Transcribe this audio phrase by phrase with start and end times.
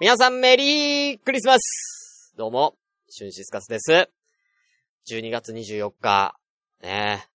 [0.00, 2.76] 皆さんメリークリスマスどうも、
[3.08, 4.08] シュンシスカスです。
[5.10, 6.36] 12月24日、
[6.80, 7.26] ね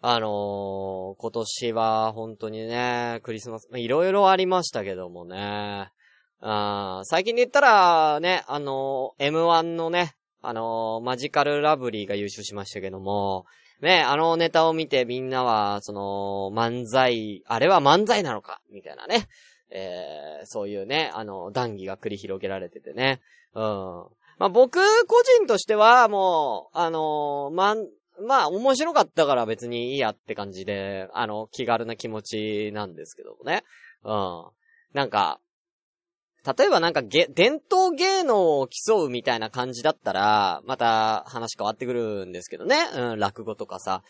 [0.00, 5.90] あのー、今年は本当にね、クリスマス、いろいろありましたけどもね。
[6.40, 13.44] あ最近で言ったら、ね、あのー、M1 のね、あのー、マジカルラブリーが優勝しましたけども、
[13.82, 18.62] ね、あのネタを見てみんなは、その、漫才、あれは漫才なのか？
[18.70, 19.28] みたいなね。
[19.74, 23.20] えー、そういうね、あの、談義が繰り広げられててね。
[23.54, 23.62] うん。
[24.38, 27.86] まあ、僕個人としては、もう、あのー、まん、
[28.26, 33.64] まあ、面白かったから別にいいやって感じで、あの、気軽な気持ちなんですけどもね。
[34.04, 34.44] うん。
[34.92, 35.40] なんか、
[36.44, 42.76] 例えばなんかげ、伝統芸能を競うみたいな感じだったら、また話変わってくるんですけどね。
[42.94, 44.02] うん、落語とかさ。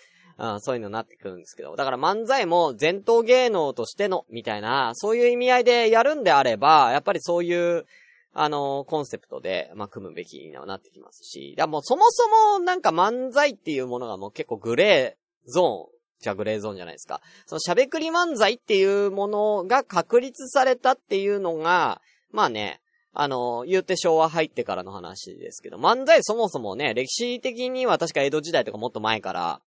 [0.43, 1.77] うん、そういうのになってくるんですけど。
[1.77, 7.87] だから漫才も伝統芸能としての、みたいな、そういう意味合いでやるんであれば、やっぱりそういう、
[8.35, 11.55] あの、コンセプトで、まあ、組むべきにはなってきますし。
[11.57, 17.21] だもうそもそもなんか漫才っていうものがもう結構グレーゾーン、じゃグレーゾーンじゃないですか。
[17.47, 22.01] そのしゃべくり漫才っていうものが確立されたっていうのが、
[22.33, 22.81] まあね、
[23.13, 29.61] あの、言うて昭和入ってからの話ですけど、漫才そもそもね、歴史的には確か江戸時代とかもっと前から、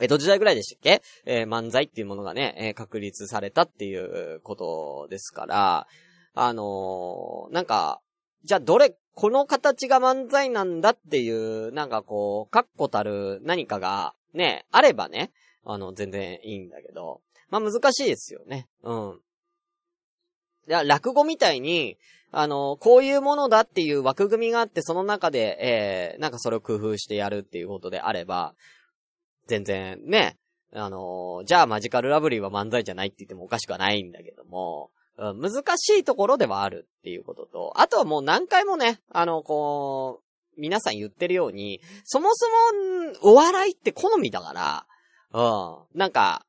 [0.00, 1.02] 江戸時代ぐらいでしたっけ？
[1.24, 5.86] えー、漫才っていうものがね、えー、確立されたっていうことですから、
[6.34, 8.00] あのー、なんか、
[8.42, 15.30] じゃあどれ、この形が漫才なんだっていう、なんかこう、確固たる何かが、ね、あればね、
[15.64, 18.66] あの、全然いいんだけど、まあ難しいですよね。
[18.82, 19.20] うん。
[20.68, 21.96] いや、落語みたいに、
[22.32, 28.54] あの、こういうものだっていう枠組みがあって、その中で、えー、なんかそれを工夫してやるっていうことであれば、
[29.46, 30.36] 全然ね、
[30.72, 40.20] あのじゃあマジカルラブリーは漫才じゃないって言ってもおかしくはないんだけども、うん、難しいところではあるっていうことと、あとはもう何回もね、あの、こ
[40.56, 44.86] う、皆さん言ってるように、そもそも、お笑いって好みだから、
[45.32, 46.44] うん、なんか、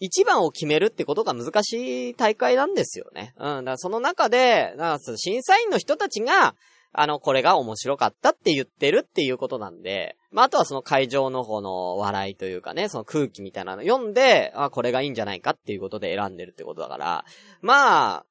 [0.00, 3.34] 一番を決めるってことが難しい大会なんですよね。
[3.38, 3.42] うん。
[3.42, 6.54] だからその中で、なんか審査員の人たちが、
[6.92, 17.24] あの、これが面白かったって言ってるっていうことなんで、まあ、あとはその会場の方の笑いというかね、その空気みたいなの読んで、あ、これがいいんじゃないかっていうことで選んでるってことだから、
[17.60, 18.24] まあ、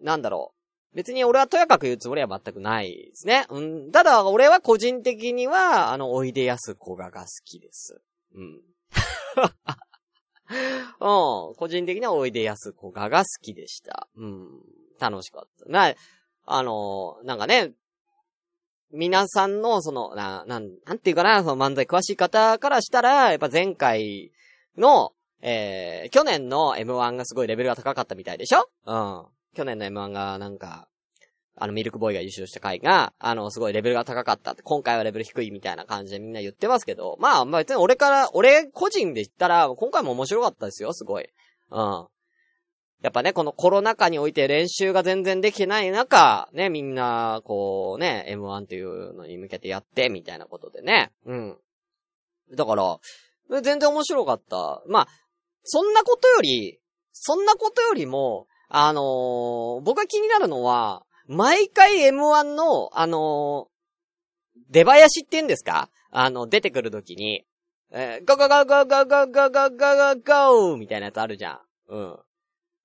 [0.00, 0.62] なんだろう。
[0.94, 3.46] 別に俺はとやかく言うつもりは全くないですね。
[3.48, 3.92] うん。
[3.92, 8.02] ただ、俺は個人的には、あの、おいでやすこがが好きです。
[8.34, 8.60] うん。
[11.00, 11.54] うん。
[11.56, 14.06] 個人的にはおいでやすこがが好きでした。
[14.16, 14.48] うん。
[15.00, 15.70] 楽しかった。
[15.70, 15.94] な、
[16.44, 17.72] あの、なんかね、
[18.92, 24.30] 皆さんの、その、な、なん、なんていうかな、その漫才詳しい方からしたら、やっぱ前回
[24.76, 28.68] の、えー、去年の M1 がすごいレベルが高かったみたいでしょ？
[28.86, 29.26] うん。
[29.56, 30.88] 去年の M1 がなんか、
[31.56, 41.28] あの、ミルクボーイが優勝した回が、あの、すごいレベルが高かったって、今回はレベル低いみたいな感じでみんな言ってますけど、まあ、まあ別に俺から、俺個人で言ったら、今回も面白かったですよ、すごい。
[41.70, 42.06] うん。
[43.02, 51.10] やっぱね、このコロナ禍において練習が全然できてない中、ね、みんな、こうね、M1 っていうのに向けてやって、みたいなことでね。
[51.26, 51.58] うん。
[52.54, 53.00] だから、
[53.60, 54.82] 全然面白かった。
[54.86, 55.08] まあ、
[55.64, 56.78] そんなことより、
[57.12, 65.90] そんなことよりも、あのー、僕が気になるのは、毎回 M1 の、あのー、出囃子って言うんですか？
[66.10, 67.44] あの、出てくるときに、
[67.90, 71.60] えー、ゴゴゴゴゴゴゴゴゴゴゴみたいなやつあるじゃん。
[71.88, 72.18] うん。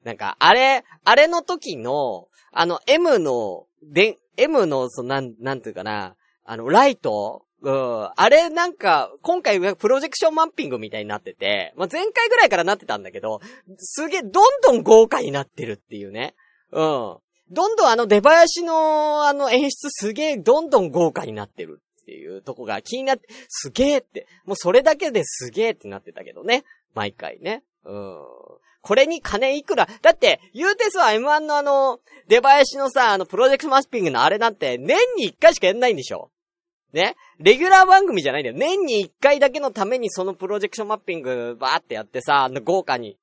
[0.08, 7.44] なんか、あれ、あれの時の、あの、M の、で、M の、その、なん、なんていうかな、あの、ライト？
[7.62, 8.10] うん。
[8.16, 13.42] あれなんか、今回プロジェクションマッピングみたいになってて、まあ、前回ぐらいからなってたんだけど、
[13.80, 16.36] すげえ、どんどん豪華になってるっていうね。
[16.72, 17.18] うん。
[17.52, 26.64] どんどんあの出囃子のあの演出すげえどんどん豪華になってるっていうとこが気になって、すげえって、もうそれだけですげえってなってたけどね。
[26.94, 27.64] 毎回ね。
[27.86, 28.18] うん。
[28.82, 29.88] これに金いくら？
[30.02, 36.30] だって、言うてさ、M1 のあの、出囃子のさ、あの、プロジェクトマッピングのあれなんて、年に一回しかやんないんでしょ？
[36.94, 37.16] ね？
[37.40, 38.56] レギュラー番組じゃないんだよ。
[38.58, 43.18] 年に一回だけのためにそのプロジェクションマッピングバーってやってさ、あの豪華に。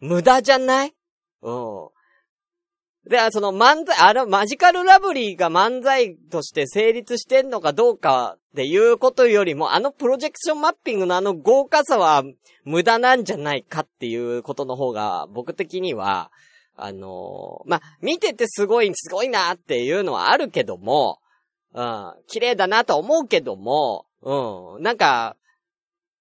[0.00, 0.94] 無駄じゃない？
[1.42, 1.88] うん。
[3.08, 12.22] で、その漫才、あの、マジカルラブリーが漫才として成立してんのかどうかっていうことよりも、あのプロジェクションマッピングのあの豪華さは
[12.64, 16.30] 無駄なんじゃないかっていうことの方が、僕的には、
[16.76, 21.18] あのー、まあ、見ててすごい、すごいなっていうのはあるけども、
[21.74, 25.36] うん、綺麗だなと思うけども、うん、なんか、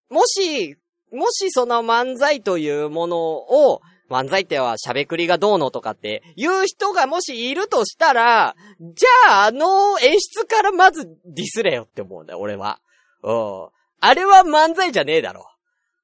[0.10, 0.78] もし、
[1.12, 12.80] もしその漫才というものを、漫才ってはしゃべくりがどうのとかって言う人がもしいるとしたら、じゃああの演出からまずディスれよって思うんだよ、俺は。
[13.24, 13.68] うん。
[14.00, 15.50] あれは漫才じゃねえだろ。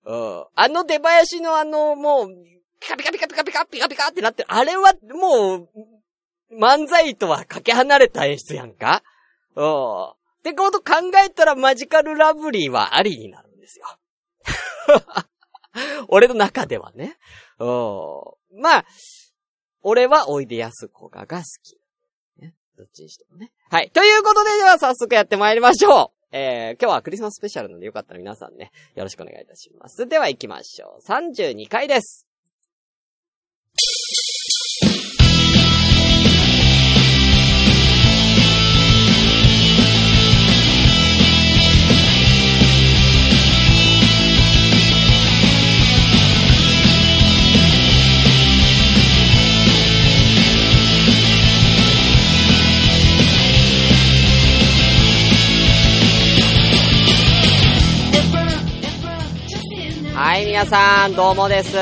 [0.06, 0.46] うん。
[0.56, 2.28] あの出囃子のあの、もう、
[2.80, 4.52] ピカピカピカピカピカピカピカってなってる。
[4.52, 5.70] あれはもう、
[6.60, 9.04] 漫才とはかけ離れた演出やんか
[9.56, 10.04] うん。
[10.10, 13.86] ってこと考えたらマジカルラブリーはありになるんですよ。
[16.08, 17.18] 俺の中ではね。
[17.60, 18.62] うん。
[18.62, 18.86] まあ、
[19.81, 21.78] 俺はおいでやすこがが好き。
[22.42, 22.54] ね。
[22.78, 23.52] どっちにしてもね。
[23.70, 23.90] はい。
[23.92, 26.24] ということで、では早速やって参りましょう。
[26.36, 30.08] えー、今日はクリスマススペシャルなのでよかったら皆さんね、よろしくお願いいたします。
[30.08, 31.04] では行きましょう。
[31.06, 32.32] 32回です。
[60.74, 61.74] さん、どうもです。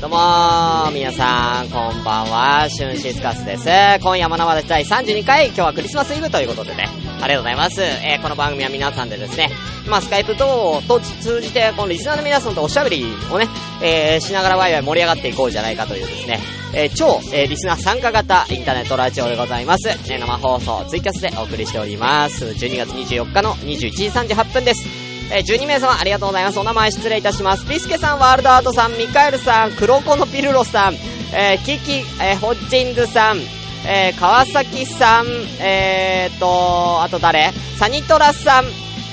[0.00, 3.64] どうも皆さん、こんばんは、シュンシスカスです。
[4.00, 6.88] 今夜も生で第32回、今日はクリスマスイブということでね、
[7.20, 7.82] ありがとうございます。
[7.82, 9.50] えー、この番組は皆さんでですね、
[9.88, 13.48] まあ、スカイプ等を通じて、このリスナーの皆さんとおしゃべりをね、
[13.82, 16.38] えー、しながらワイワイ盛り上がっていこうじゃないかというですね、
[16.72, 19.88] えー、超、えー、リスナー参加型インターネットラジオでございます。
[19.88, 22.44] えー、生放送、ツイキャスでお送りしております。
[22.44, 25.07] 12月24日の21時38分です。
[25.30, 26.58] えー、12名様ありがとうございます。
[26.58, 27.66] お名前失礼いたします。
[27.66, 30.94] ピスケさん、ワールドアートさん、ミカエルさん、クロコのピルロさん、
[31.34, 33.40] えー、キキ、えー、ホッジンズさん、
[33.86, 35.26] えー、川崎さん、
[35.60, 37.52] えーと、あと誰？
[37.76, 38.64] サニトラさん、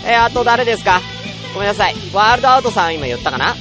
[0.05, 1.01] えー、あと誰ですか？
[1.53, 1.95] ごめんなさい。
[2.13, 3.51] ワールドアウトさん今言ったかな？
[3.51, 3.57] うん。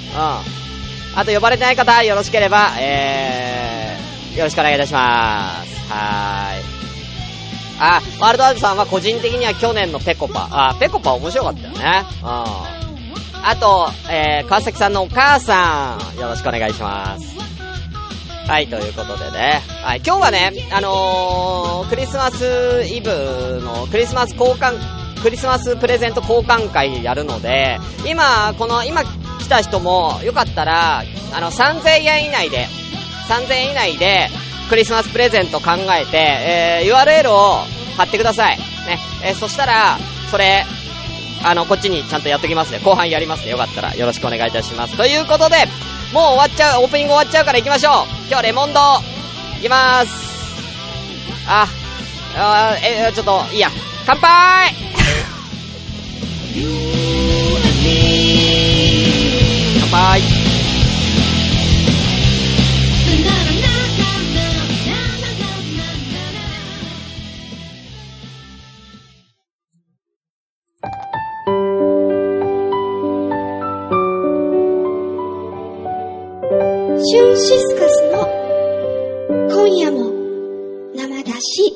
[1.17, 5.93] あと呼ばれてない方、よろしければ、えー、よろしくお願いいたします。
[5.93, 6.74] はーい。
[7.79, 10.49] あ、ワールドアートさんは個人的には去年のペコパ。
[10.51, 12.05] あ、ペコパ面白かったよね。
[12.23, 12.85] うん。
[13.47, 17.35] あと、えー、川崎さんのお母さん、よろしくお願いします。
[18.47, 19.63] はい、ということでね。
[19.83, 23.11] はい、今日はね、あのー、クリスマスイブ
[23.63, 24.79] のクリスマス交換、
[25.23, 32.67] クリスマスプレゼント交換会やるので、今、この、今来た人も、よかったら、あの、3000円以内で、
[33.29, 34.29] 3000円以内で、
[34.75, 37.61] クリスマスプレゼント考えて、えー、URL を
[37.97, 38.59] 貼ってください。
[38.59, 38.65] ね。
[39.23, 39.99] えー、そしたら、
[40.33, 40.67] それ、
[41.45, 42.81] あの、こっちにちゃんとやっときますね。
[42.81, 43.53] 後半やりますね。
[43.53, 44.97] よかったらよろしくお願いいたします。
[44.97, 45.59] ということで、
[46.13, 47.93] もう終わっちゃう、オープニング終わっちゃうから行きましょう。
[48.29, 49.01] 今日レモンド、行
[49.63, 50.13] きまーす。
[51.47, 51.69] あ、
[52.37, 53.71] あえ、ちょっと、いいや。
[54.05, 54.75] 乾杯
[59.79, 60.34] 乾杯
[77.15, 78.27] シュンシスカスの
[79.49, 80.11] 今夜も
[80.97, 81.73] 生出し。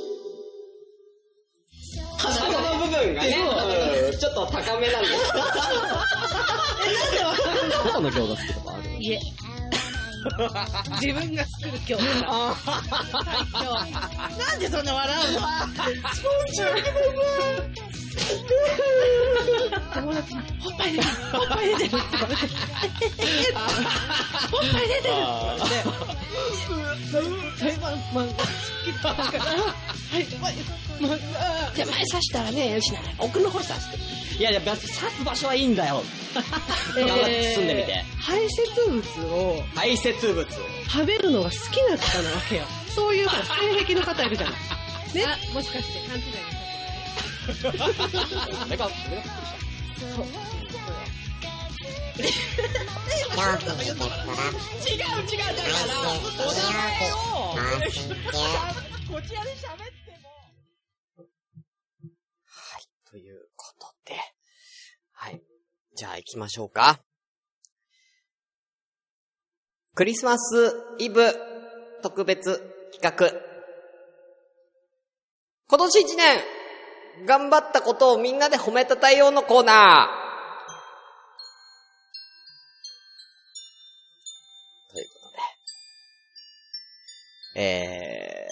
[2.19, 3.37] 鼻の部分がね、
[4.19, 5.15] ちょっと高めなんです。
[6.83, 8.11] え、なんでわかるのどこの？
[8.11, 9.21] 餃子好きとかあるいえ。
[11.01, 12.05] 自分が作る今日
[14.37, 15.41] なんでそんな笑うの？
[19.95, 21.89] 友達に、おっぱい出てる、おっぱい出てる。
[21.89, 22.43] って言われて、
[24.53, 25.13] おっぱい出てる。
[25.13, 25.15] って
[26.69, 27.15] 言われて、
[27.59, 28.49] 台湾漫画好
[28.85, 29.57] きだから、は
[30.19, 30.37] い、漫
[31.01, 31.73] 画。
[31.75, 34.39] 手前刺したらね、よしな、奥の方刺して。
[34.39, 36.03] いやいや、刺す場所はいいんだよ。
[36.95, 38.05] 頑張って住んでみて。
[38.21, 38.49] 排泄
[38.89, 39.01] 物
[39.35, 40.47] を、排泄物
[40.89, 41.31] 食べる。
[41.31, 42.65] のが好きな方なわけよ。
[42.95, 44.37] そういう性癖の方いる。
[44.37, 44.55] じゃない。
[45.15, 46.58] ね、もしかして勘違い
[47.49, 47.81] 目が、
[48.69, 49.59] 目がびっくりした。
[50.15, 50.27] そう。
[52.19, 54.43] 両手に取ったら、
[54.85, 55.85] 違う違うだから、
[56.41, 57.15] お題を
[59.11, 60.29] こちらで喋っても。
[62.45, 64.15] はい、ということで。
[65.13, 65.41] はい。
[65.95, 67.01] じゃあ行きましょうか。
[69.95, 71.35] クリスマスイブ
[72.03, 72.59] 特別
[72.93, 73.33] 企画。
[75.69, 76.43] 今年一年、
[77.27, 80.29] 頑張ったことをみんなで褒めたたえようのコーナー。
[84.93, 85.21] というこ
[87.55, 87.61] とで。
[87.61, 88.47] え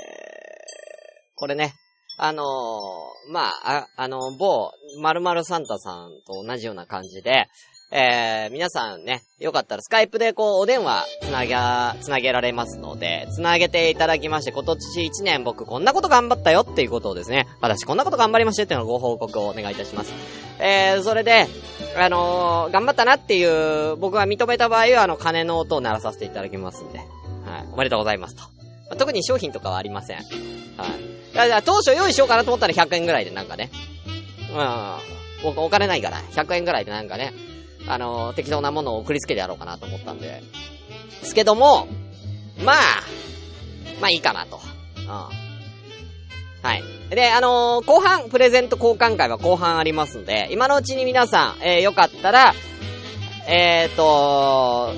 [1.32, 1.75] ー、これね、
[2.18, 7.49] あのー、まあ、あ、あの、某、〇〇サンタさんと同じような感じで、
[7.92, 11.54] えー、皆さんね、よかったらスカイプでこう、お電話つなげ、
[12.00, 20.12] つなげられますので、つなげていただきまして、今年1年僕こんなこと頑張ったよっていうことをですね、私こんなこと頑張りましたっていうのをご報告をお願いいたします。
[20.58, 21.46] えー、それで、
[21.96, 23.44] あのー、頑張ったなってい
[23.92, 27.06] う、僕が認めた場合は、あの、金の音を鳴らさせていただきますんで、はい、
[27.72, 28.42] おめでとうございますと。
[28.42, 28.48] ま
[28.90, 30.16] あ、特に商品とかはありません。
[30.16, 30.26] はい。
[31.34, 33.70] だから当初用意しようかなと思ったら100円ぐらいでなんかね、
[35.44, 37.32] うん、お金ないから、100円ぐらいでなんかね、
[37.88, 40.42] あの、適当なものを送りつけてやろうかなと思ったんで。
[41.20, 41.88] ですけども、
[42.64, 42.76] まあ、
[44.00, 44.60] まあいいかなと。
[44.98, 45.06] うん。
[45.08, 45.30] は
[46.74, 46.82] い。
[47.10, 52.54] で、あのー、後半、プレゼント交換会は後半ありますんで、今のうちに皆さん、えー、よかったら、
[53.48, 54.92] えーと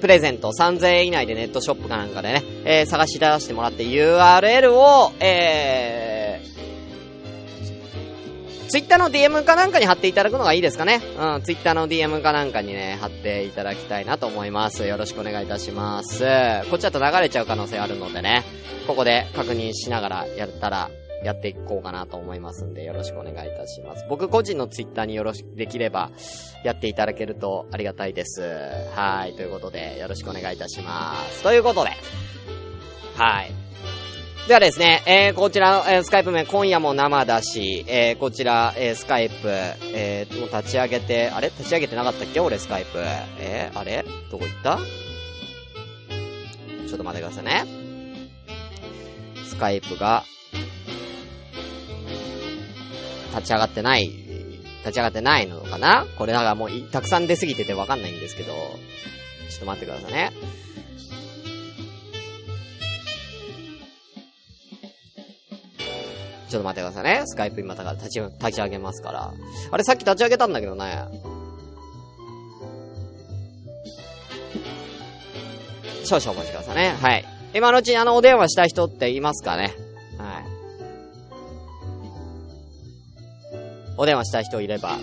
[0.00, 6.17] プレゼント3000円以内でネットショップかなんかでね、えー、探し出してもらって URL を、えー、
[8.68, 11.00] ツイッターの DM かなんかに貼っていただくのがいいですかね。
[11.18, 14.86] うん、ツイッターの DM かなんかにね、貼っていただきたいなと思います。
[14.86, 16.22] よろしくお願いいたします。
[16.70, 18.44] こっちだと流れちゃう可能性あるのでね、
[18.86, 20.90] ここで確認しながらやったら、
[21.24, 24.04] やっていこうかなと思いますんで、よろしくお願いいたします。
[24.08, 26.10] 僕個人のツイッターによろし、できれば、
[26.62, 28.42] やっていただけるとありがたいです。
[28.94, 29.34] はい。
[29.34, 31.42] ということで、よろしくお願いいたします。
[31.42, 31.90] ということで、
[33.16, 33.57] はい。
[34.48, 41.48] ではですね、えー、こちら、えー、スカイプ名、今夜も生だし、えー、こちら、えー、スカイプ、えー、もう立ち上げて、あれ？
[41.48, 42.40] 立ち上げてなかったっけ？
[42.40, 42.92] 俺、スカイプ。
[42.96, 44.06] えー、あれ？
[44.30, 44.78] どこ行った？
[44.78, 47.66] ちょっと待ってくださいね。
[49.44, 50.24] スカイプが、
[53.34, 56.06] 立ち上がってない、立ち上がってないのかな？
[56.16, 58.60] これだかもう、たくさん出すぎててわかんないんですけど、ちょ
[59.56, 60.32] っと待ってくださいね。
[66.48, 67.22] ちょっと待ってくださいね。
[67.26, 69.32] スカイプ今だから立ち、立ち上げますから。
[69.70, 71.04] あれさっき立ち上げたんだけどね。
[76.04, 76.96] 少々お待ちくださいね。
[77.00, 77.24] はい。
[77.54, 79.74] 今のうちにあの、お電話した人っていますかね？
[80.16, 80.44] はい。
[83.98, 84.96] お電話した人いれば、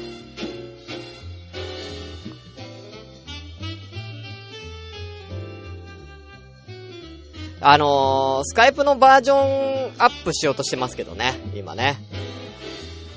[7.68, 11.98] あのー、スカイプのバージョンアップしようとしてますけどね、今ね。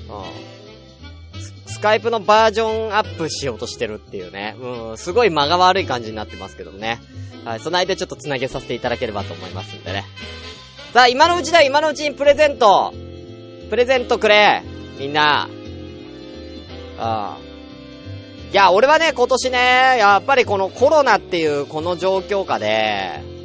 [0.08, 1.70] うん。
[1.70, 4.56] スカイプのバージョンアップしようとしてるっていうね。
[4.58, 6.98] うん、すごい間が悪い感じになってますけどね。
[7.44, 10.06] はい、その間ちょっと繋げさせていただければと思いますんでね。
[10.94, 12.94] さあ、今のうちだ今のうちにプレゼント
[13.68, 14.62] プレゼントくれ
[14.98, 15.46] みんな。
[15.46, 15.50] う
[17.02, 18.50] ん。
[18.50, 19.58] いや、俺はね、今年ね、
[19.98, 23.36] やっぱりこのコロナっていうこの状況下で、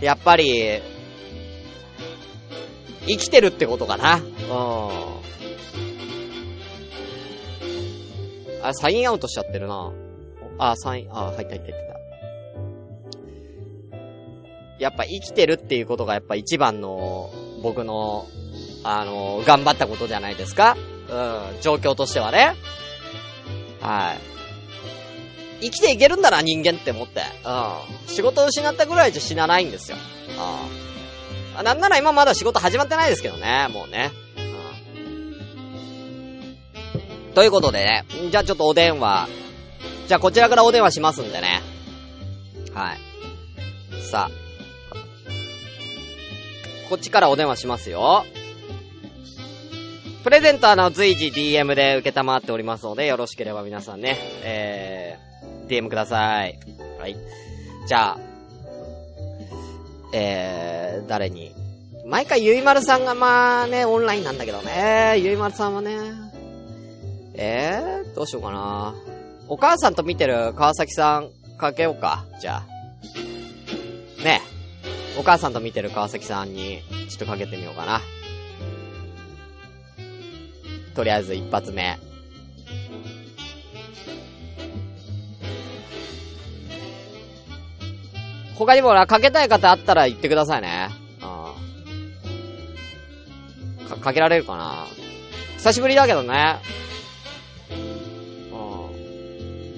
[0.00, 0.80] やっぱり、
[3.06, 4.16] 生きてるってことかな。
[4.16, 4.22] うん。
[8.62, 9.92] あ、サインアウトしちゃってるな。
[10.58, 11.90] あ、サイン、あ、入った入った入った。
[14.78, 17.30] やっぱ生きてるっていうことがやっぱ一番の、
[17.62, 18.26] 僕の、
[18.84, 20.76] あの、頑張ったことじゃないですか
[21.10, 22.54] うん、状況としてはね。
[23.80, 24.29] はい。
[25.60, 27.22] 生きていけるんだな、人間って思って。
[27.44, 28.08] うん。
[28.08, 29.96] 仕事を失ったぐらいじゃ死なないんですよ。
[31.56, 31.64] うん。
[31.64, 34.10] なんなら今まだ仕事始まってないですけどね、もうね。
[34.36, 34.40] う
[37.30, 37.34] ん。
[37.34, 39.28] ということでね、じゃあちょっとお電話。
[40.08, 41.62] じゃあこちらからお電話しますんでね。
[42.74, 42.98] はい。
[44.02, 44.40] さあ。
[46.88, 48.24] こっちからお電話しますよ。
[50.24, 55.29] プレゼントはの随時 DM で受けたまっておりますので、よろしければ皆さんね、えー、
[55.70, 56.58] DM ください。
[56.98, 57.16] はい。
[57.86, 58.18] じゃあ、
[60.12, 61.54] えー、誰に？
[62.06, 65.14] 毎回ゆいまるさんがまあね、オンラインなんだけどね。
[65.18, 65.96] ゆいまるさんはね。
[67.34, 68.94] えー、どうしようかな。
[69.46, 72.24] お母さんと見てる川崎さんかけようか。
[72.40, 72.64] じゃ
[74.20, 74.24] あ。
[74.24, 74.42] ね
[75.18, 78.00] お母さんと見てる川崎さんに、ちょっとかけてみようかな。
[80.94, 81.98] とりあえず一発目。
[88.60, 90.90] 他にもな、かけたい方あったら言ってくださいね。
[91.22, 91.24] う
[93.84, 93.86] ん。
[93.88, 94.84] か、かけられるかな
[95.56, 96.56] 久しぶりだけどね。
[98.52, 98.56] う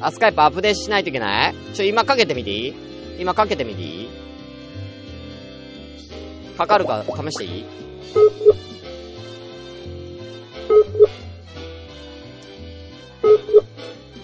[0.00, 0.04] ん。
[0.04, 1.54] あ、スカイプアップデートしないといけない？
[1.74, 2.74] ちょ、今かけてみていい？
[3.20, 4.08] 今かけてみていい？
[6.58, 7.64] かかるか試していい？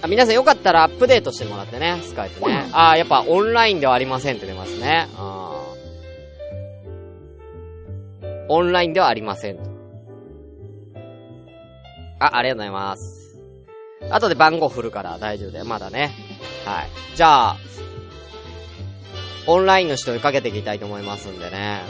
[0.02, 2.68] あ、皆さんよかったらアップデートしてもらってね、スカイプね。
[2.72, 5.08] あやっぱオンラインではありませんって出ますね。
[8.48, 9.62] オンラインではありませんと。
[12.20, 13.38] あ、ありがとうございます。
[14.10, 15.64] 後で番号振るから大丈夫だよ。
[15.64, 16.12] まだね。
[16.64, 16.88] はい。
[17.16, 17.56] じゃあ、
[19.46, 21.80] オンラインの人にかけていきたいと思いますんでね。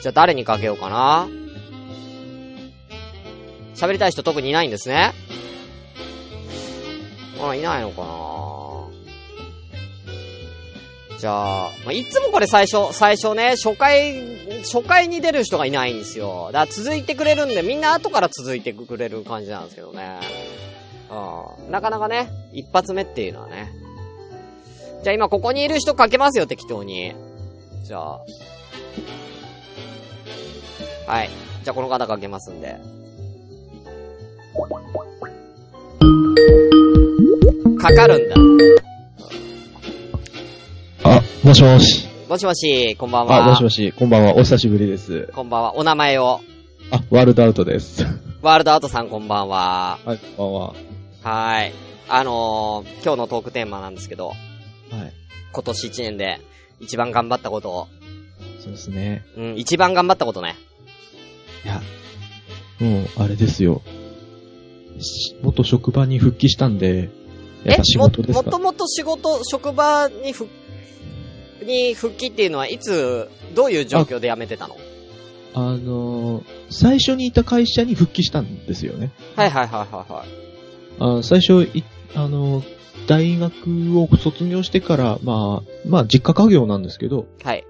[0.00, 1.28] じゃあ誰にかけようかな
[3.74, 5.12] 喋りたい人特にいないんですね。
[7.42, 8.30] あ、いないのかな
[11.18, 16.50] じゃあ、まあ、いつもこれ最初、最初ね、初回、初回に出る人がいないんですよ。
[16.52, 20.18] だから続いてくれるんで、みんな後から続いてくれる感じなんですけどね。
[21.10, 21.70] うん。
[21.70, 23.70] なかなかね、一発目っていうのはね。
[25.02, 27.14] じゃあ今ここにいる人かけますよ、適当に。
[27.84, 28.20] じゃあ。
[31.10, 31.30] はい。
[31.64, 32.76] じゃあこの方かけますんで。
[37.80, 38.36] かかるんだ。
[41.02, 42.08] あ、もしもし。
[42.28, 43.44] もしもし、こんばんは。
[43.44, 43.90] あ、もしもし。
[43.90, 44.36] こんばんは。
[44.36, 45.28] お久しぶりです。
[45.34, 45.76] こんばんは。
[45.76, 46.40] お名前を。
[46.92, 48.06] あ、ワールドアウトです。
[48.40, 49.98] ワールドアウトさんこんばんは。
[50.04, 50.74] はい、こんばんは。
[51.24, 51.72] はーい。
[52.08, 54.36] あのー、今日のトークテーマなんですけど、はい。
[55.52, 56.40] 今年1年で
[56.78, 57.88] 一番頑張ったことを、
[58.60, 59.24] そうですね。
[59.36, 60.54] うん、一番頑張ったことね。
[61.64, 61.82] いや、
[62.80, 63.82] もう、あれですよ。
[65.00, 67.10] し元職場に復帰したんで、
[67.64, 68.42] やっぱ仕事ですか？
[68.42, 70.48] ももともと仕事、職場にふ、
[71.64, 74.76] に復帰っていうのはいつ、どういう状況で辞めてたの？
[75.52, 79.10] あのー、最初にいた会社に復帰したんですよね。
[79.36, 81.18] はいはいはいはいはい。
[81.18, 81.82] あ最初、い、
[82.14, 82.64] あのー、
[83.08, 87.64] 大学を卒業してから、まあ、まあ、実家家業なんですけど、はい。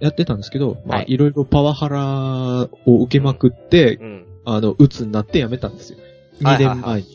[0.00, 4.26] やってたんですけど、まあ、はいいろいろパワハラを受けまくって、うん。
[4.44, 5.98] あの、鬱になって辞めたんですよ。
[6.40, 7.06] 2はいはいはい年前に。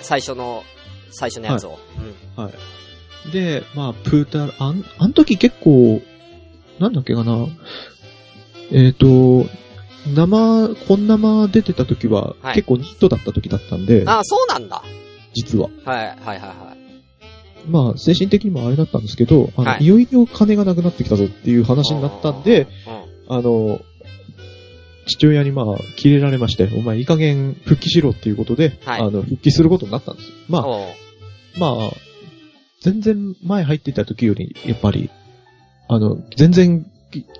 [0.00, 0.64] 最初の、
[1.10, 1.78] 最初のやつを。
[3.32, 6.00] で、まあ、プーター、あん、あの時結構、
[6.78, 7.46] なんだっけかな。
[8.72, 9.46] えっ、と、
[10.14, 14.82] 生、本生出てた時は、はい結構ニートだった時だったんでうん。、あ、そうなんだ。
[15.34, 15.68] 実は。
[15.84, 16.75] はい、はいはいはい。
[17.68, 22.68] まあ、精神的にもあれだったんですけど、あの、はいい、よいよ金がなくなってきたぞっていう話になったんで、
[23.28, 23.36] うん。
[23.36, 23.80] あの、
[25.06, 30.34] 父親にまあ、切れられまして、お前いい加減復帰しろっていうことで、はいあの、復帰することになったんですよ。
[30.48, 30.66] まあ、
[31.58, 31.90] まあ、
[32.82, 35.10] 全然前入っていた時より、やっぱり、
[35.88, 36.86] あの、全然、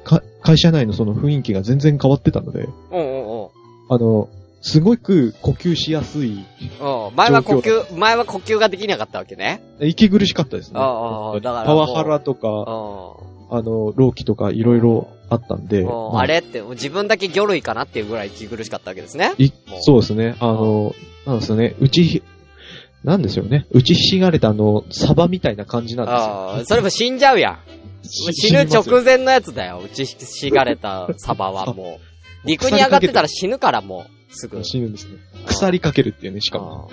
[0.04, 2.68] か会社内のその雰囲気が全然変わってたので、
[3.88, 4.28] あの、
[4.60, 6.44] すごく呼吸しやすい、
[6.80, 9.62] おう前は呼状吸、前は呼吸ができなかったわけね。
[9.80, 10.80] 息苦しかったですね。
[10.80, 13.26] ああだからパワハラとうか、ん。
[13.48, 19.32] あの、老期とかいろいろあったんで、あれって、自分だけ魚類かなっていうぐらい息苦しかったわけですね。
[19.82, 20.34] そうですね。
[20.40, 20.94] あの、
[21.26, 21.76] なんですよね。
[21.78, 22.22] うち、
[23.04, 23.66] なんですよね。
[23.70, 26.18] 打ちひしがれたあの、サバみたいな感じなんですよ。
[26.18, 27.58] ああ、それも死んじゃうやん。
[28.08, 29.80] し死ぬ直前のやつだよ。
[29.84, 32.00] 打ちひがれたサバはも
[32.44, 32.48] う。
[32.48, 34.62] 陸に上がってたら死ぬからもう、すぐ。
[34.64, 35.18] 死ぬんですね。
[35.46, 36.90] 腐りかけるっていうね、しかも。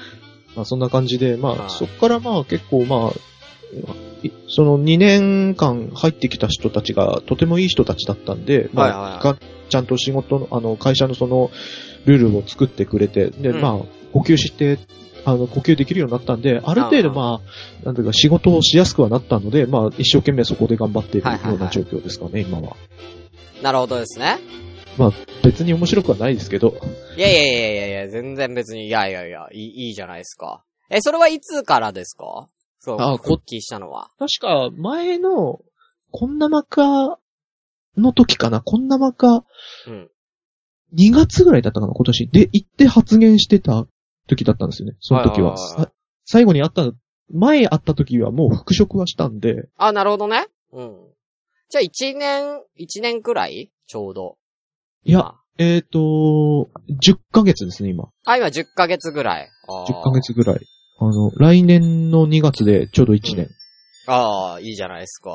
[0.55, 3.11] まあそんな感じで、まはいあそっからまあ結構まあ、
[4.21, 11.49] いその2年間入ってきた人たちがとてもいい人たちだったんで、まはいはいはいちゃんと仕事の、あの、会社のその、
[12.05, 13.77] ルールを作ってくれて、で、うんまあ、
[14.11, 14.77] 呼吸して、
[15.25, 22.75] あの、呼吸できるようになったんで、ある程度まあ、なんていうか仕事をしやすくはなったので、まあ、一生懸命そこで頑張っているはいはいはいような状況ですかね、今は。
[23.63, 24.37] なるほどですね。
[25.43, 26.75] 別に面白くはないですけど、
[27.17, 30.63] いやいやいやいやいや、全然別に、いやいやいや、いい、いいじゃないですか。
[30.89, 32.49] え、それはいつからですか？
[32.79, 34.09] そう、あこ復帰したのは。
[34.19, 35.59] 確か前の、
[36.11, 37.17] こんなまか
[37.97, 39.45] の時かな、こんなまか、
[39.87, 40.09] うん。
[40.97, 42.27] 2月ぐらいだったかな、今年。
[42.27, 43.87] で、行って発言してた
[44.27, 45.55] 時だったんですよね、その時は。
[46.25, 46.91] 最後に会った、
[47.31, 50.45] 前会った時はもう復職はしたんで、あ、なるほどね。
[50.71, 50.97] うん。
[51.69, 53.71] じゃあ一年、一年くらい？
[53.87, 54.37] ちょうど。
[55.05, 58.09] いや、えっ、ー、と、10ヶ月ですね、今。
[58.25, 59.49] あ、今10ヶ月ぐらい。
[59.67, 60.11] あー10ヶ。
[60.11, 60.59] 月ぐらい。
[60.99, 63.49] あの、来年の2月でちょうど1年。
[64.07, 65.31] ああ、いいじゃないですか。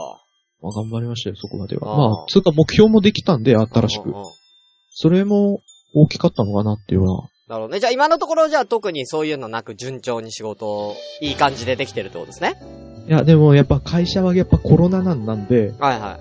[0.61, 1.93] まあ、頑張りましたよ、そこまでは。
[1.93, 4.13] あーまあ、つうか目標もできたんで、新しくうん。
[4.13, 4.27] うんうん
[5.01, 5.61] それも
[5.95, 7.29] 大きかったのかなっていうのは。
[7.49, 7.79] なるほどね。
[7.79, 12.61] じゃあ今のところじゃあ特にそういうのなく順調に仕事をいい感じでできてるってことですね。
[13.09, 16.19] いや、でもやっぱ会社はやっぱコロナなんなんで、はいは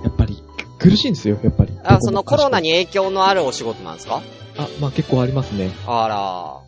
[0.00, 0.04] い。
[0.04, 0.42] やっぱり
[0.78, 1.72] 苦しいんですよ、やっぱり。
[1.84, 2.68] あ、そのコロナに。
[2.70, 4.22] に影響のあるお仕事なんですか？
[4.58, 5.70] あ、まあ結構ありますね。
[5.86, 6.60] あら。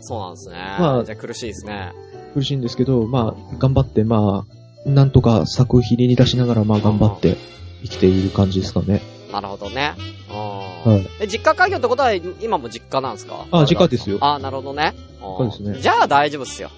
[0.00, 0.56] そうなんですね。
[0.78, 1.92] まあじゃあ苦しいですね。
[2.34, 4.44] 苦しいんですけど、まあ頑張って、ま
[4.86, 7.36] あ、なんとか作品に出しながら、まあ頑張って
[7.82, 9.00] 生きている感じですかね。
[9.32, 9.94] なるほどね。
[10.28, 10.96] はうん。
[10.98, 11.06] い。
[11.20, 13.46] え、実家開業ってことは今も実家なんですか？
[13.50, 14.18] あ、実家ですよ。
[14.20, 14.94] あ、なるほどね。
[15.20, 16.70] そうですねじゃあ大丈夫っすよ。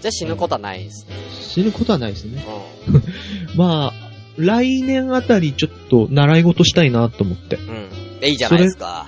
[0.00, 1.14] じゃあ死ぬことはないですね。
[1.40, 2.44] 死ぬことはないですね。
[2.88, 3.00] う
[3.56, 4.05] まあ、
[4.36, 7.56] 来年あたりちょっと習い事したいなと思って。
[7.56, 7.88] うん。
[8.20, 9.06] えいいじゃないですか。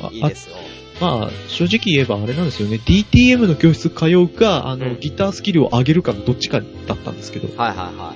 [0.00, 0.56] あいいですよ。
[0.56, 0.62] あ
[1.02, 2.80] まあ、正直言えばあれなんですよね。
[2.84, 7.48] DTM の教室通うか、あの、うんギタースキルを上げるかのどっちかだったんですけど。
[7.56, 8.14] はいはいは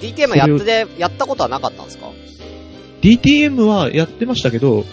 [0.00, 0.04] い。
[0.06, 2.10] DTM やってて、やったことはなかったんですか
[3.02, 4.84] ？DTM はやってましたけど、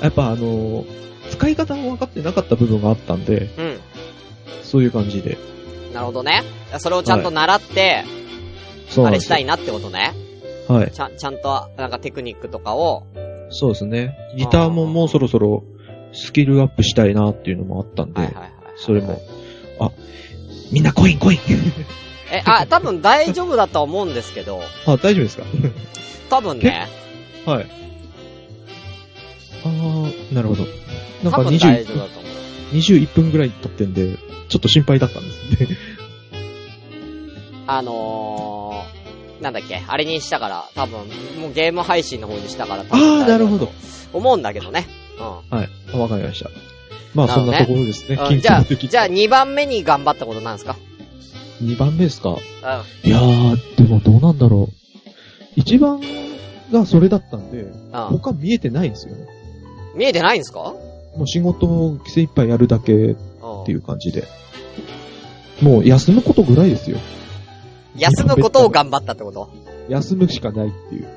[0.00, 0.86] やっぱあの、
[1.30, 3.80] 使い方が分かってなかった部分があったんで、うん。
[4.62, 5.36] そういう感じで。
[5.92, 6.42] なるほどね。
[6.78, 8.19] それをちゃんと習って、そうなんですよ
[8.98, 10.12] あれしたいなってことね。
[10.68, 10.90] はい。
[10.92, 13.04] ちゃん、ちゃんと、なんかテクニックとかを、
[13.50, 14.16] そうですね。
[14.36, 15.64] ギターももうそろそろ
[16.12, 18.50] スキルアップしたいなっていうのもあったんで、はいはいはい。
[18.76, 19.20] それも。
[19.80, 19.90] あ、
[20.70, 21.38] みんなコインコイン
[22.32, 25.44] え、あ、多分大丈夫だと思うんですけど、 あ、大丈夫ですか？
[26.28, 26.86] 多分ね、
[27.44, 27.66] はい。
[29.64, 30.64] あー、なるほど。
[31.24, 32.28] なん多か20分大丈夫だと思
[32.72, 32.76] う。
[32.76, 34.16] 21分ぐらい経ってんで、
[34.48, 35.76] ちょっと心配だったんですね。
[37.72, 40.98] あのー、なんだっけ、あれにしたから、多分、
[41.40, 43.68] もうゲーム配信の方にしたから、多分あーなるほど。
[44.12, 44.86] 思うんだけどね。
[45.18, 45.68] うはい。
[45.94, 46.50] あわかりました。
[47.14, 48.16] まあ、ねそんなところですね。
[48.40, 50.76] じゃあ、じゃあ2番目に頑張ったことなんですか
[51.62, 52.30] ？2番目ですか？
[52.30, 52.38] うん。
[52.38, 54.68] いやー、でもどうなんだろ
[55.56, 55.60] う。
[55.60, 56.00] 1番
[56.72, 57.72] がそれだったんで、うん。
[57.92, 59.26] 他見えてないんですよね。
[59.94, 60.74] 見えてないんですか？
[61.16, 64.24] もう仕事を精一杯やるだけっうんていう感じで。
[65.62, 66.98] もう休むことぐらいですよ。
[68.00, 69.50] 休むことを頑張ったってこと？
[69.88, 71.08] 休むしかないっていう。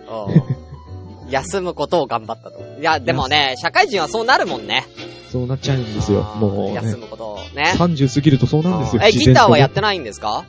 [1.26, 1.32] うん。
[1.32, 2.60] 休むことを頑張ったと。
[2.80, 4.86] いや、でもね、社会人はそうなるもんね。
[5.32, 6.36] そうなっちゃうんですよあ。
[6.36, 7.74] ーもう、ね、休むことをね。
[7.78, 9.02] 30過ぎるとそうなんですよ。
[9.04, 10.46] え、ギターはやっ自てないんですか？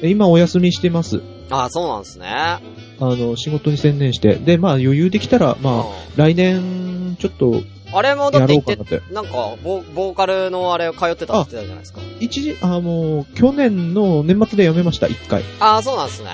[0.00, 1.22] と今お休みしてます。
[1.50, 2.26] ああ、そうなんですね。
[2.28, 2.60] あ
[3.00, 4.34] の、仕事に専念して。
[4.34, 5.84] で、まあ余裕できたら、まあ、う
[6.16, 9.02] 来年、ちょっと、んあれもだやって言って、なって。
[9.12, 12.00] なんか、ボボーカルのあれ通ってたって言ってたじゃないですか。
[12.20, 15.42] 一時、あ、もう、去年の年末で辞めました、一回。
[15.60, 16.30] ああ、そうなんですね。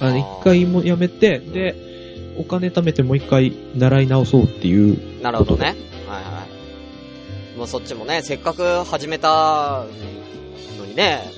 [0.00, 5.22] あ一回も辞めて、で、お金貯めてもう一回習い直そうっていう。
[5.22, 5.76] なるほどね。
[6.08, 6.44] はいは
[7.54, 7.58] い。
[7.58, 9.84] もうそっちもね、せっかく始めた
[10.78, 11.30] のにね、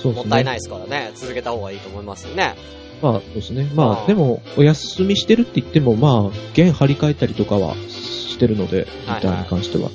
[0.00, 2.54] そうもったいないですからね、続けた方がいいと思いますよね。
[3.02, 3.68] まあ、そうですね。
[3.74, 7.74] まあ、でも、お休みしてるって言っても、まあ、弦張り替えたりとかは
[8.34, 9.90] してるので、ギはいターに関しては。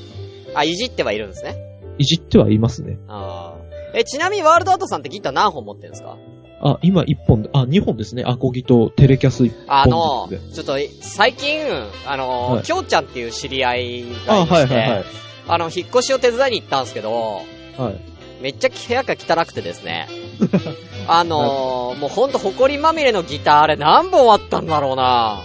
[0.56, 1.56] あ、いじってはいるんですね。
[1.98, 2.98] いじってはいますね。
[3.08, 3.98] ああ。
[3.98, 6.18] え、ちなみにワールドアートさんってギター何本持ってるんですか？
[6.62, 8.24] あ、今一本で、あ、二本ですね。
[8.26, 9.98] アコギとテレキャス一あの
[10.28, 11.62] 本ずつで。、ちょっと、最近、
[12.06, 15.06] あの、はいきょうちゃんっていう知り合いあ、がいて、はいはいはい。
[15.48, 17.42] あの、引っ越しを手伝いに行ったんですけど、
[17.78, 18.00] はい。
[18.42, 20.08] めっちゃ部屋が汚くてですね。
[21.08, 25.42] あのー、もうほんと埃まみれのギターあれ何本あったんだろうな。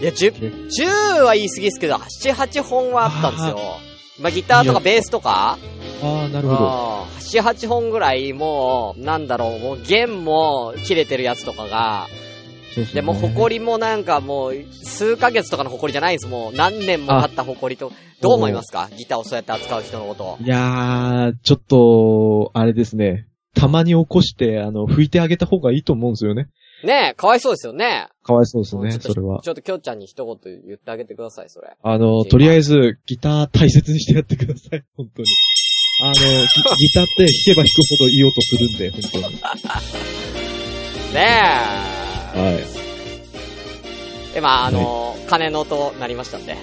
[0.00, 3.58] いや、10、10は言い過ぎですけど、7、8本はあったんですよ。
[4.18, 5.58] まあ、ギターとかベースとか
[6.02, 6.58] ああ、なるほど。
[6.70, 12.06] あー7、8本ぐらいもう、なんだろう、もう弦も切れてるやつとかが、
[12.74, 14.54] ですねでも埃もなんかもう、
[14.84, 16.26] 数ヶ月とかの埃じゃないんです。
[16.28, 17.92] もう何年も経った埃と。
[18.22, 18.88] どう思いますか？
[18.96, 20.38] ギターをそうやって扱う人のこと。
[20.42, 23.26] いやー、ちょっと、あれですね。
[23.54, 26.48] たまに起こして、あの、拭いてあげた方がいいと思うんですよね。
[26.84, 28.08] ねえ、かわいそうですよね。
[28.26, 29.40] かわいそうですね、それは。
[29.40, 30.36] ちょっときょうちゃんに一言
[30.66, 31.76] 言ってあげてください、それ。
[31.80, 35.28] あの、とりあえず、ギター大切にしてやってください、 本当に。
[36.02, 36.24] あの、ギギ
[36.92, 39.36] ターって弾けば弾くほどいい音するんで、本当に。
[41.14, 41.28] ね
[42.34, 42.38] え。
[42.38, 42.58] はい。
[44.34, 46.56] で、まあ、あの金の音なりましたんで。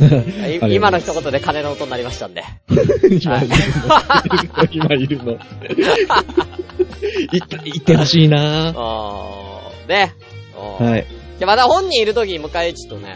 [0.72, 2.42] 今の一言で金の音になりましたんで。
[3.20, 3.54] 今いるの。
[4.72, 5.32] 今いるの。
[5.32, 5.38] いっ
[7.46, 10.14] て、いってほしいなあーね。
[10.78, 11.06] うんはい。
[11.38, 13.14] じゃ、また本人いる時に迎えちょっとね、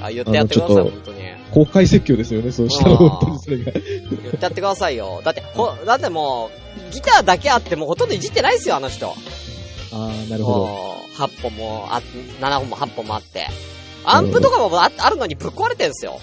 [0.00, 1.18] あ、言ってやってください、本当に。
[1.52, 3.72] 公開説教ですよね、そうしたら本当にそれが。
[3.72, 3.82] 言っ
[4.32, 5.20] てやってくださいよ。
[5.24, 6.50] だって、ほ、だっても
[6.90, 9.08] う、ギターだけあってもうほとんどいじってないですよ、あの人。
[9.08, 9.14] あ
[9.92, 10.58] あ、なるほど。
[10.58, 12.02] もう8本もあ、
[12.40, 13.46] 7本も8本もあって。
[14.04, 16.20] アンプとかもああるのにぶっ壊れてんすよ。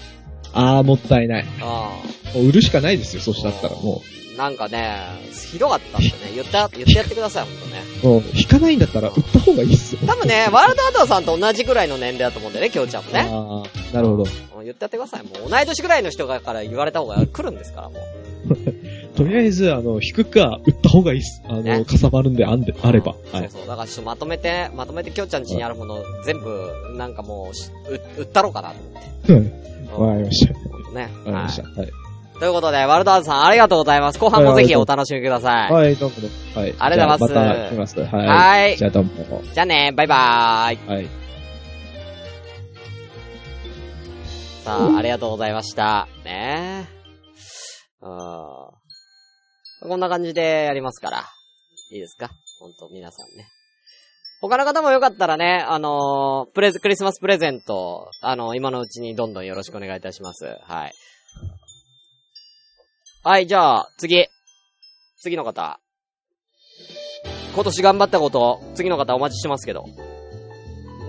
[0.52, 1.46] ああ、もったいない。
[1.60, 1.90] あ
[2.34, 4.15] もう売るしかないですよ、そしたったらもあ。
[4.36, 4.98] なんかね、
[5.32, 7.82] ひどかったんでね、言って、言ってやってください、ほんとね。
[8.02, 8.06] う。
[8.06, 10.00] もう、弾かないんだったら売った方がいいっすよ。
[10.06, 13.28] 多分ね、ワールドアートさんと同じぐらいの年齢だと思うんだよね、きょうちゃんもね。
[13.30, 14.24] ああ、なるほど。
[14.24, 15.22] もう言ってやってください。
[15.22, 18.16] もう同い年ぐらいの人がから言われた方が来るんですから、もう。
[19.16, 21.42] とりあえず、あの、弾くか、売った方がいいっす。
[21.48, 23.14] あの、ねかさばるんで、あんで、あれば。
[23.32, 23.48] はい。
[23.50, 23.66] そうそう。
[23.66, 27.50] だからちょっとまとめて、まとめてきょうちゃん家にあるもの全部、なんかも
[27.88, 28.70] う売ったろうかな
[29.26, 29.66] と思って。
[29.96, 30.54] わかりました。
[30.54, 31.02] うんね。
[31.02, 31.80] わかりました。
[31.80, 32.05] はい。
[32.38, 34.18] ということで、ワルドアートさんありがとうございます。
[34.18, 35.72] 後半もぜひお楽しみください。
[35.72, 36.16] はい、どうも。
[36.60, 36.74] はい。
[36.78, 38.00] ありがとうございますまた来ます。
[38.00, 38.26] はい。
[38.26, 39.42] はいじゃあどうも。
[39.54, 40.88] じゃあね、バイバーイ。
[40.88, 41.08] はい。
[44.64, 46.08] さあ、ありがとうございました。
[46.26, 46.86] ね
[48.02, 48.06] え。
[48.06, 49.88] うん。
[49.88, 51.24] こんな感じでやりますから。
[51.90, 52.28] いいですか？
[52.60, 53.46] 本当皆さんね。
[54.42, 60.44] 他の方もよかったらね、あのープレゼ、クリスマスプレゼント、あのー今のうちにどんどんよろしくお願いいたします。
[60.66, 60.92] はい。
[63.28, 64.28] はい、じゃあ、次。
[65.18, 65.80] 次の方。
[67.56, 69.88] 今年頑張ったこと、次の方お待ちしてますけど。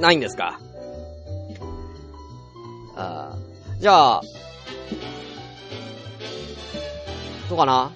[0.02, 0.60] ないんですか？
[2.96, 4.22] あーじゃあ、
[7.50, 7.92] どうかな？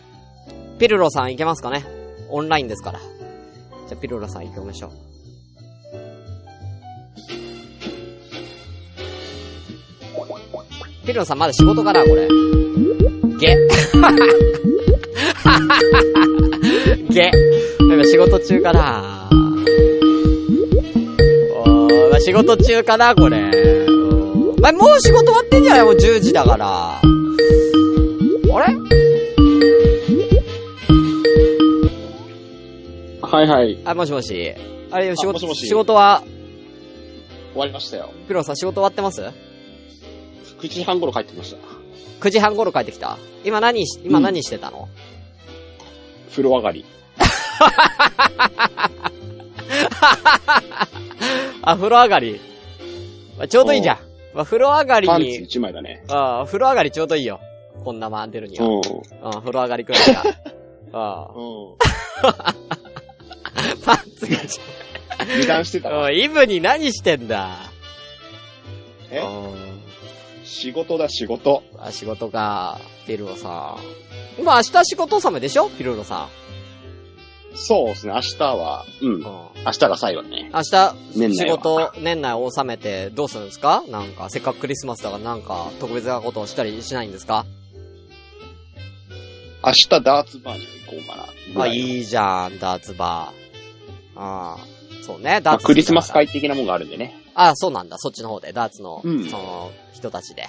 [0.78, 1.84] ピルロさんいけますかね？
[2.30, 3.00] オンラインですから。
[3.00, 4.92] じゃあ、ピルロさん行きましょう。
[11.08, 12.28] ピルロさんまだ仕事かなこれ。
[13.42, 13.58] ゲ。
[17.10, 17.32] ゲ。
[17.80, 19.28] なんか仕事中かな
[22.14, 23.42] お仕事中かなこれ。
[24.62, 25.84] まあ、もう仕事終わってんじゃない？
[25.84, 27.00] もう10時だから。
[27.00, 28.76] あれ？
[33.22, 33.78] はいはい。
[33.86, 34.54] あ、もしもし。
[34.92, 36.22] あれ、仕事、もしもし仕事は、
[37.54, 38.12] 終わりましたよ。
[38.28, 39.22] ピロさん仕事終わってます
[40.62, 41.58] ？9時半頃帰ってきました。
[42.22, 43.18] ?9 時半頃帰ってきた？
[43.44, 44.88] 今何し、今何してたの、
[46.30, 46.86] 風呂上がり。
[51.64, 52.40] あ、風呂上がり。
[53.38, 53.98] まあ、ちょうどいいじゃん。
[54.34, 56.04] まあ、風呂上がりパンツに、1枚だね。
[56.10, 57.40] あ風呂上がりちょうどいいよ。
[57.84, 58.66] こんな回ってるには。
[58.66, 58.74] うん。
[58.76, 58.82] うん、
[59.42, 60.24] 風呂上がりくらいが。
[60.94, 61.44] あうん。
[63.84, 64.60] パンツがち
[65.20, 66.08] 油断してたょ、わ。
[66.08, 67.50] うんイブに何してんだ？
[69.12, 69.20] え？
[69.20, 69.81] うん
[70.52, 71.64] 仕事だ仕事。
[71.78, 73.78] あ、仕事か、ピルロさ
[74.40, 74.44] ん。
[74.44, 75.70] まあ明日仕事納めでしょ？
[75.70, 76.28] ピルロさ
[77.54, 79.14] そうですね、明日は、うんん。
[79.16, 79.18] う。
[79.20, 79.22] ん。
[79.24, 80.52] 明日が最後だね。
[80.54, 83.84] 明日、年仕事、年内納めてどうするんですか？
[83.88, 87.46] なんか、せっかくクリスマスだからなんか、特別なことをしたりしないんですか？
[89.64, 91.16] 明日ダーツバーに行こうか
[91.56, 91.64] な。
[91.64, 91.78] あ、い。
[91.78, 94.20] いいじゃん、ダーツバー。
[94.20, 94.58] ああ。
[95.04, 95.66] そうね、ダまあ、ーツ。
[95.66, 96.12] クリスマス。
[96.12, 97.21] 会的なもんがあるんでね。
[97.34, 100.48] あそうなんだ、そっちの方で、ダーツの、うんその、人たちで。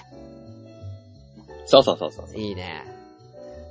[1.66, 2.37] そうそうそうそう。
[2.37, 2.85] いいね。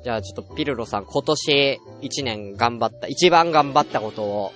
[0.03, 4.51] じゃあちょっとピルロさん、今年一年頑張った、一番頑張ったことを、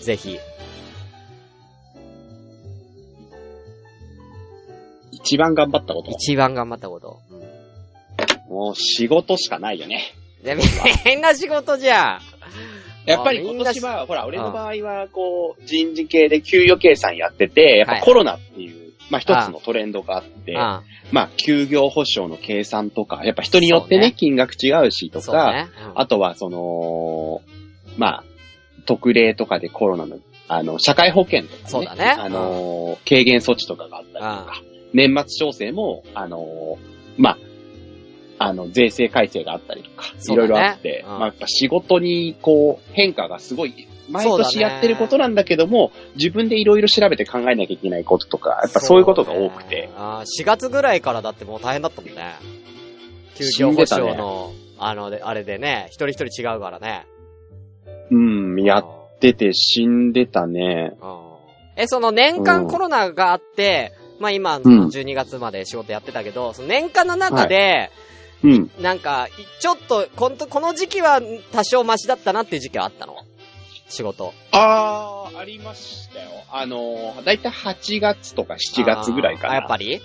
[0.00, 0.38] ぜひ。
[5.12, 6.10] 一番頑張ったこと？
[6.10, 7.20] 一番頑張ったこと。
[7.30, 7.44] うん
[8.46, 10.14] もう仕事しかないよね。
[10.44, 10.62] でみ
[11.16, 12.20] んな仕事じゃん。
[13.06, 20.58] やっぱり今年は、ほら、俺の場合は、こう、人事系で給与計算やってて、やっはいぱコロナっていう、まあ一つのトレンドがあって、うん。
[20.58, 20.82] ま
[21.14, 27.42] あ休業保障の計算とか、やっぱ人によってね、金額違うしとか、あとはその、
[27.96, 28.24] まあ、
[28.86, 32.04] 特例とかでコロナの、あの、社会保険とかね、そうだね。
[32.18, 34.62] あの、軽減措置とかがあったりとか、
[34.92, 36.78] 年末調整も、あの、
[37.16, 37.38] まあ、
[38.38, 41.10] あの、税制改正があったりとか、いろいろあって、うん。
[41.10, 49.90] まあ、やっぱ仕事に、こう、変化がすごい、毎年やってることなんだけども、自分でいろいろ調べて考えなきゃいけないこととか、やっぱそういうことが多くて、ね。
[49.96, 52.34] あー4月ぐらいからだってもう大変だったもんね。
[53.36, 57.06] 休業保障の、あの、であれでね、一人一人違うからね。
[58.10, 60.92] うん、やってて死んでたね。
[61.00, 61.34] うん。
[61.76, 67.90] え、その年間コロナがあって、まあ今、うん12月まで仕事やってたけど、その年間の中で、
[68.44, 68.70] うん。
[68.78, 69.30] なんか、い
[69.60, 73.16] ちょっと、この、この時期は多少マシだったなっていう時期はあったの？
[73.88, 74.32] 仕事。
[74.52, 76.28] あー、ありましたよ。
[76.52, 79.54] あのー、だいたい8月とか7月ぐらいかな。
[79.54, 80.00] やっぱり？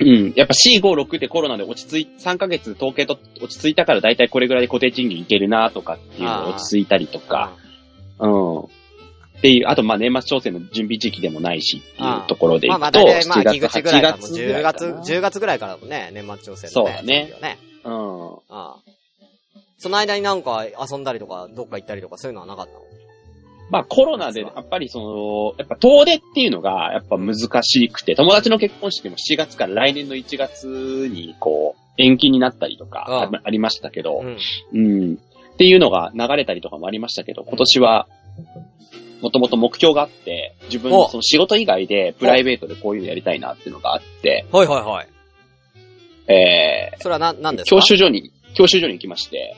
[0.00, 0.32] うん。
[0.34, 7.24] やっぱ C56 でコロナで落ち着い、3ヶ月統計と落ち着いたからだいたいこれぐらいで固定賃金いけるなとかっていうのが落ち着いたりとうん。
[7.24, 7.52] か、
[8.18, 8.64] うん。
[9.38, 15.02] っていう、あとまあ年末調整の準備時期でもないしっていうところでいまあまあくと、大体まあ、7木月、8口ぐらいから、もう月ぐら10いか月、な。
[15.02, 16.68] 10月ぐらいからだもんね、年末調整の、ね。
[16.68, 17.58] そうだねね。
[17.84, 18.32] うん。
[18.34, 18.76] ああ
[19.78, 22.80] その間になんか遊んだりとか、どっか行ったりとか、そういうのはなかったの？
[23.70, 34.38] まあコロナで、やっぱりその、やっぱ遠出っていうのがやっぱ難しくて、友達の結婚式も7月から来年の1月にこう、延期になったりとかあああありましたけど、うん。
[34.72, 35.14] うん。
[35.14, 38.08] っていうのが流れたりとかもありましたけど、今年は、
[39.24, 45.08] もともと目標があって、自分その仕事以外でプライベートでこういうのやりたいなっていうのがあって、はいはいはい。
[46.30, 47.76] えそれはな、なんでー、すか？
[47.76, 49.56] 教習所に、教習所に行きまして、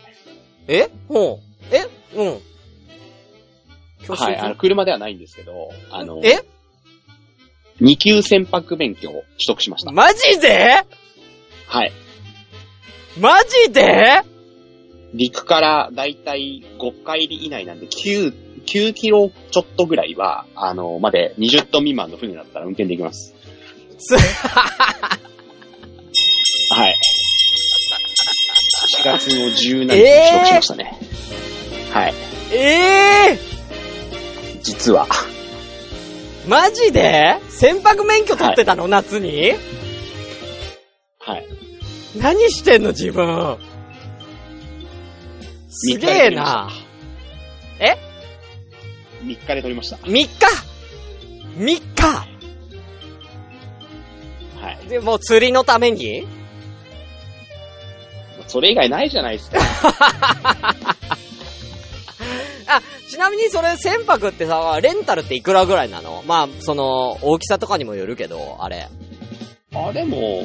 [0.68, 0.88] え？
[1.08, 1.74] ほう。
[1.74, 1.88] え？
[2.14, 2.40] うん。
[4.06, 4.24] 教習所？
[4.26, 6.44] はい、あの、車ではないんですけど、あの、え？
[7.80, 9.90] 二級船舶免許を取得しました。
[9.90, 10.84] マジで？
[11.66, 11.92] はい。
[13.18, 14.22] マジで？
[15.12, 23.34] 陸からだいたい5回り以内なんで、9、9キロちょっとぐらいは、あの、まで20トン未満の船だったら運転できます。
[23.98, 24.20] す、は
[26.88, 26.94] い。
[29.02, 29.96] 4月の17日に取得
[30.46, 30.98] しましたね。
[31.92, 32.14] はい。
[32.52, 33.38] ええ
[34.62, 35.08] 実は。
[36.46, 37.40] マジで？
[37.48, 39.54] 船舶免許取ってたの、夏に？
[41.18, 41.46] はい。
[42.18, 42.90] 何してんの？
[42.90, 43.56] 自分。
[45.70, 46.70] すげえな。
[47.80, 47.96] え？
[49.26, 49.96] 3日で撮りました。
[49.96, 50.28] ?3 日
[51.58, 52.02] ?3 日？
[54.60, 54.88] はい。
[54.88, 56.26] で、もう釣りのために？
[58.46, 59.58] それ以外ないじゃないですか。
[62.68, 66.22] あ、ちなみにそれ船舶ってさ、レンタルっていくらぐらいなの？
[66.26, 68.88] まあ、その、大きさとかにもよるけど、あれ。
[69.88, 70.42] あ、でも、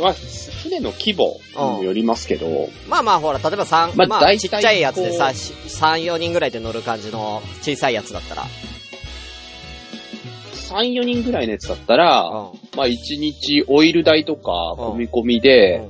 [0.00, 8.44] まあ、船の規模にもよりますけど、まあまあほら、例えば3、まあ、まあ大体ちっちゃいやつでさ、こうし3、4人ぐらいで乗る感じの小さいやつだったら。
[10.52, 12.76] 3、4人ぐらいのやつだったら、うん。
[12.76, 15.82] まあ、1日オイル代とか、うん込み込みで、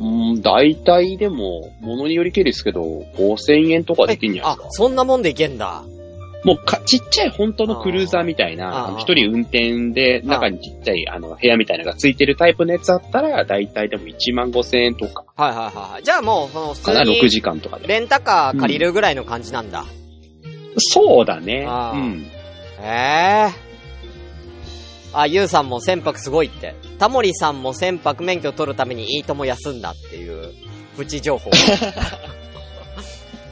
[0.00, 0.04] う
[0.38, 2.82] ん、大体でも、ものによりけりですけど、
[3.16, 4.70] 5000円とかできんじゃないあですか、。
[4.72, 5.82] そんなもんでいけんだ。
[6.44, 16.02] もうか、ちっちゃい本当のクルーザーみたいあな、一人運転で、中にちっちゃい、あの、部屋みたいなのがついてるタイプのやつだったら、大体でも1万5千円とか、はいはいはいはい。
[16.04, 17.88] じゃあもう、その、普通に6時間とかで。
[17.88, 19.84] レンタカー借りるぐらいの感じなんだ。
[20.76, 21.66] そうだね。
[21.66, 22.26] ああうん。
[22.80, 23.68] へえ。
[25.12, 26.76] あ、ゆうさんも船舶すごいって。
[26.98, 30.52] タモリさんも船舶免許取るためにいいとも休んだっていう、
[30.96, 31.50] プチ情報。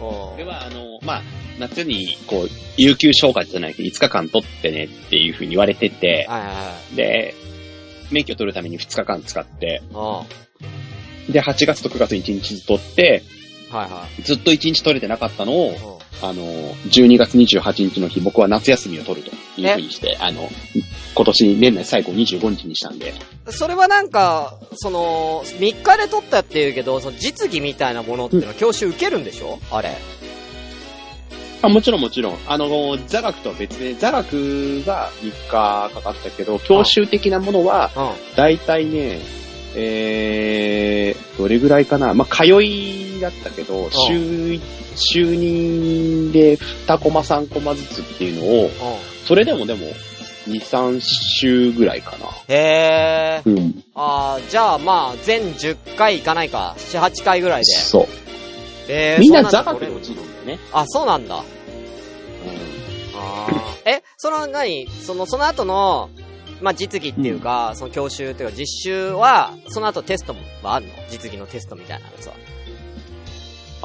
[0.01, 1.23] おうこれは、あの、まあ、
[1.59, 6.97] 夏に、こう、有給消化じゃないけど、5日間取ってねっていうふうに言われてて、はいはいはい。
[6.97, 7.35] で、
[8.11, 9.83] 免許取るために2日間使って、
[11.29, 13.23] で、8月と9月1日取って、
[13.71, 14.23] はいはい。
[14.23, 20.49] ずっと1日取れてなかったのを、あの、12月28日の日、僕は夏休みを取るというふうにして、あの、
[21.15, 23.13] 今年年内最後25日にしたんで、
[23.51, 29.59] それはなんか、その、3日で取ったって言うけど、その実技みたいなものっていうのは教習受けるんでしょ？
[29.71, 29.97] あれ。
[31.63, 32.39] あ、もちろんもちろん。
[32.47, 38.37] あの、座学とは別で、座学が3日かかったけど、教習的なものは、うん。
[38.37, 39.21] だいたいね、
[39.75, 42.15] えー、どれぐらいかな。
[42.15, 44.61] まあ、通いだったけど、週、
[44.97, 48.71] 週2で2コマ3コマずつっていうのを、うん。
[49.27, 49.87] それでもでも、
[50.47, 52.27] 2、3週ぐらいかな。
[52.49, 53.51] へー。
[53.51, 53.85] うん。
[53.95, 56.75] あーじゃあまあ、全10回いかないか。
[56.79, 57.65] 7、8回ぐらいで。
[57.73, 58.07] そう。
[58.89, 60.59] えー、みんなそ座学でんなの取れる落ちるんだよね。
[60.73, 61.37] あ、そうなんだ。
[61.37, 61.41] う
[63.17, 64.89] あーえ、その何？
[64.89, 66.11] その、その後の、
[66.61, 70.93] まあ、実技っていうか、その教習っていうか実習は、その後テストはあるの？
[71.11, 72.35] 実技のテストみたいなやつは。
[72.35, 72.37] ん。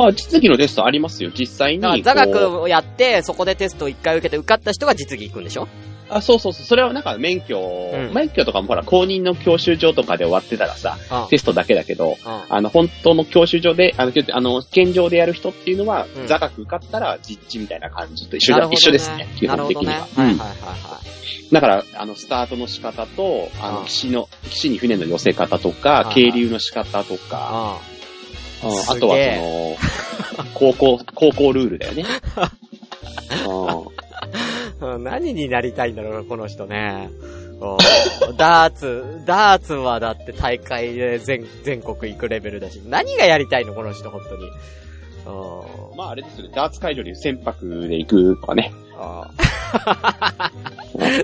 [0.07, 1.31] あ、実技のテストありますよ。
[1.37, 1.81] 実際に。
[1.81, 5.67] だから座学をやって、そこでテストを1回受けて受かった人が実技行くんでしょ？
[6.13, 6.65] あ、そうそうそう。
[6.65, 11.29] それはなんか免許、ん免許とかもほら、公認の教習所とかで終わってたらさ、うん。
[11.29, 12.41] テストだけだけど、うん。
[12.49, 19.47] あの、本当の教習所で、あの、あの、試験場でやる人っていうのは、うん座学受かったら実地みたいな感じと一緒ね一緒ですね、基。
[19.47, 19.93] 本的には。
[19.93, 20.45] はいはいは
[21.49, 21.53] い。
[21.53, 27.79] だから、あの、スタートの仕方と、あの、うん岸の、岸に船の寄せ方とかは、い渓流の仕方とか、あ
[28.63, 29.77] あとはその、
[30.53, 32.05] 高校、高校ルールだよね。
[34.99, 37.09] 何になりたいんだろうな、この人ね。
[37.61, 37.77] うん
[38.37, 44.45] ダーツ、ダーツはだって大会で全、全国行くレベルだし、何がやりたいの、この人、本当に。
[45.27, 48.73] うんまああれですよね、ダーツ会場に船舶で行くとかね。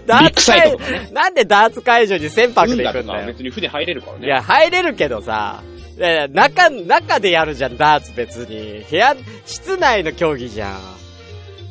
[0.06, 0.78] ダーツ会。
[1.12, 3.28] なんでダーツ会場に船舶運で行くんだよ。
[3.28, 4.28] 別に船入れるからね。
[4.28, 5.64] いや、入れるけどさ、
[5.98, 8.86] いやいや、中、中でやるじゃん、ダーツ別に。
[8.90, 10.78] 部屋、室内の競技じゃ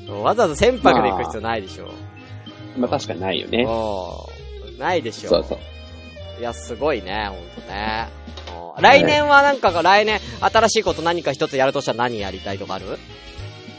[0.08, 0.22] ん。
[0.22, 1.88] わざわざ船舶で行く必要ないでしょ。
[2.76, 3.64] まあ確かにないよね。
[3.64, 5.30] うんないでしょ。
[5.30, 5.58] そうそう。
[6.40, 8.08] いや、すごいね、ほんとね。
[8.76, 12.98] うん来年はなんかが、来年、新しいこと何か一つやるとしたら何やりたいとかある？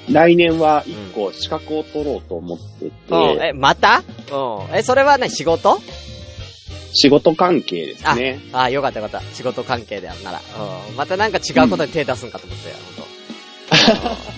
[0.09, 3.43] 来年は一個資格を取ろうと思ってて、うん。
[3.43, 4.01] え、また？
[4.31, 4.75] うん。
[4.75, 5.79] え、それはね、仕事？
[6.93, 8.39] 仕事関係ですね。
[8.53, 9.27] ああ、よかったよかった。
[9.33, 10.39] 仕事関係でやるなら。
[10.89, 10.95] うん。
[10.95, 14.17] またなんか違うことに手出すんかと思ったよ、ほんと。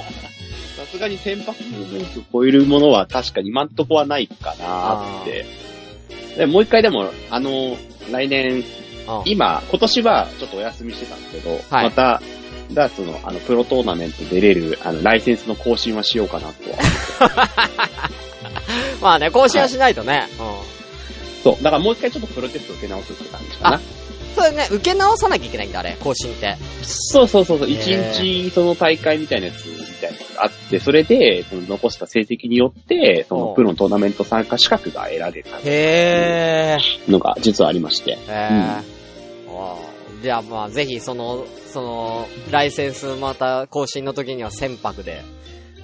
[0.79, 1.53] さすがに船舶
[1.91, 5.45] 免許超えるものは確かに今んとこはないかなって。
[6.37, 7.77] でもう一回でも、あの、
[8.11, 8.63] 来年、うん
[9.25, 12.21] 今、今年はちょっとお休みしてたんですけど、はいまた、
[12.73, 17.49] ダーツのあの、プロトーナメント出れる、あの、ライセンスの更新はしようかなとは。
[19.01, 20.27] まあね、更新はしないとね。
[21.43, 21.63] そう。
[21.63, 23.77] だからもう一回ちょっとプロテスト受け直すって感じかな。
[23.77, 23.83] うん。
[24.35, 26.55] それね、受け直さなきゃいけないんだ、あれ、更新って。
[26.83, 27.69] そうそうそうそう。
[27.69, 37.11] 一へ日その大会みたいなやつみたいなやつがあって、それで、その残した成績によって、そのプロのトーナメント参加資格が得られるへー。
[37.11, 38.11] のが実はありまして。
[38.11, 38.83] へー。
[39.49, 39.89] あー
[40.21, 45.23] じゃあまあ、ぜひ、その、その、ライセンスまた更新の時には船舶で、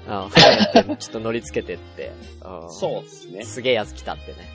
[0.07, 2.11] うん、ちょっと乗り付けてって。
[2.43, 3.43] うん、そうですね。
[3.43, 4.54] すげえやつ来たってね。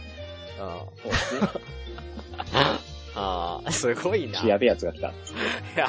[0.60, 0.66] うん。
[0.68, 1.48] そうですね。
[3.14, 4.40] ああ、すごいな。
[4.46, 5.08] やべえやつが来た。
[5.10, 5.12] い
[5.76, 5.88] や、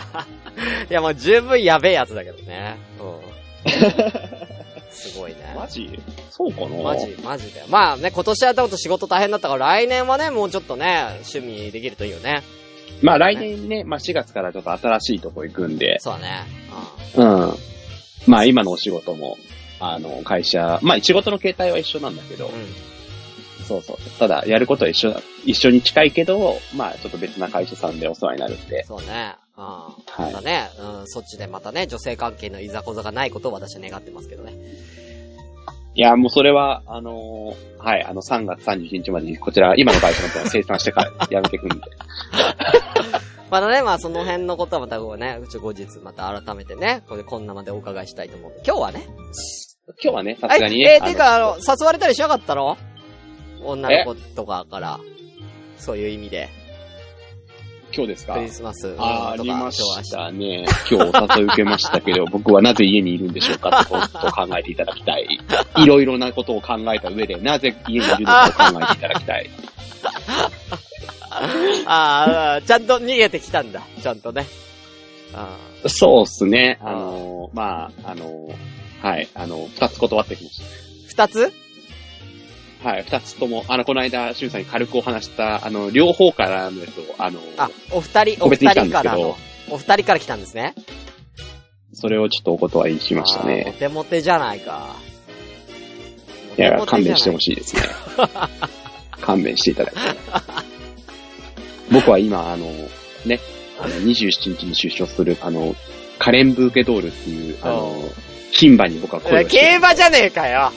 [0.89, 2.78] いやもう十分やべえやつだけどね。
[2.99, 3.72] うん。
[4.91, 5.38] すごいね。
[5.55, 5.99] マジ？
[6.30, 6.84] そうかな？
[6.84, 7.67] マジ、マジだよ。
[7.69, 12.43] まあね、今年やったこと仕事大変だったから、来年はね、もうちょっとね、趣味できるといいよね。
[13.01, 16.43] まあ来年ね、まあ4月からちょっと新しいとこ行くんで、そうだね。
[17.15, 17.55] うん。
[18.28, 19.38] まあ今のお仕事も、
[19.80, 22.51] あの、会社、まあ仕事の形態は一緒なんだけど、うん。
[23.76, 23.82] うん。
[23.82, 24.19] そうそう。
[24.19, 29.36] ただ、やることは一緒だ、一緒に近いけど、まあちょっと別な会社さんでお世話になるんで、そうね。
[29.57, 29.63] うん。
[29.63, 34.53] はいまたね、うん、そっちでまたね、女性関係のいざこざがないことを私は願ってますけどね。
[35.93, 41.76] いや、もうそれは、あのーはい、あの3月31日までにこちら、今の会社の分は生産してからやめていくんで。
[43.51, 48.53] またね、まあその辺のことはまたこうね、うち後日また改めてね、これこんなまでお伺いしたいと思う。
[48.65, 49.05] 今日はね。
[50.01, 50.91] 今日はね、さすがにね。
[50.91, 52.78] え、え、てか、あの、誘われたりしなかったの？
[53.64, 54.99] 女の子とかから。
[55.78, 56.49] そういう意味で。
[57.93, 58.36] 今日ですか？
[58.36, 58.95] クリスマス。
[58.97, 60.66] あありましたね。
[60.89, 65.28] 今日お誘い受けましたけど、 僕はなぜ家にいるんでしょうかってことを考えていただきたい。
[65.78, 69.49] いろいろなことを考えた上で、なぜ家にいるのかを考えていただきたい。
[71.86, 73.82] ああ、ちゃんと逃げてきたんだ。
[74.01, 74.45] ちゃんとね。
[75.34, 75.57] あ
[75.88, 76.78] そうっすね。
[76.82, 80.62] あのー、まあ、あのー、はい、あの、二つ断ってきまし
[81.07, 81.51] 二つ？
[81.51, 81.61] た。
[82.84, 89.38] はい、二つとも、あの、この間、シュンさんに軽くお話した、あの、両方からのやつを、あのー、あ、お二人、お二人からの。
[89.69, 90.73] お二人から来たんですね。
[91.93, 93.75] それをちょっとお断りしましたあーモね。
[93.77, 94.95] テモテじゃないか。
[96.57, 97.84] いや、勘弁してもほしいですね。
[99.21, 100.15] 勘弁していただきたい。
[101.91, 102.65] 僕は今、あの、
[103.25, 103.39] ね、
[103.79, 105.75] あの、27日に出所する、あの、
[106.17, 107.95] カレンブーケドールっていう、あの、
[108.53, 110.71] 金馬に僕は声をして競馬じゃねえかよ。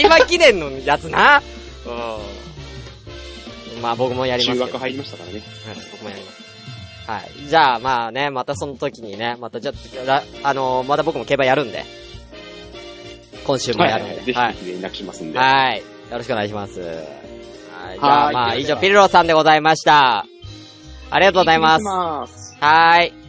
[0.00, 1.42] 有馬記念のやつな。
[1.86, 3.82] うん。
[3.82, 4.58] まあ僕もやります。
[4.58, 5.38] 中学入りましたからね。
[5.38, 6.40] はい僕もやります。
[7.10, 7.48] はい。
[7.48, 11.84] じゃあまあね、またその時にね、またじゃあ、らあのーまた僕も競馬やるんで。
[13.44, 14.10] 今週もはいはいはい。
[14.10, 14.32] やるんで。
[14.32, 14.54] はい。
[14.54, 15.38] ぜひぜひ連絡しますんで。
[15.38, 15.78] はい。
[15.78, 16.80] よろしくお願いします。
[16.80, 16.88] はい。
[16.94, 20.26] じゃあまあ、はい以上、ピルロさんでございました。
[21.10, 21.84] ありがとうございます。
[21.84, 22.56] ます。
[22.60, 23.19] はーい。